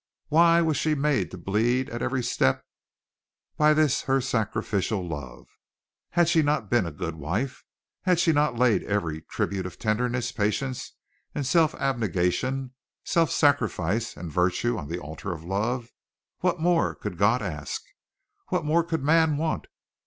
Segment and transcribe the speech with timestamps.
[0.29, 2.65] Why was she made to bleed at every step
[3.55, 5.45] by this her sacrificial love?
[6.09, 7.63] Had she not been a good wife?
[8.01, 10.93] Had she not laid every tribute of tenderness, patience,
[11.43, 15.89] self abnegation, self sacrifice and virtue on the altar of love?
[16.39, 17.83] What more could God ask?
[18.49, 19.67] What more could man want?